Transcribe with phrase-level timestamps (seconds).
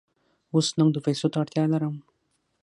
[0.53, 1.95] اوس نغدو پیسو ته اړتیا لرم.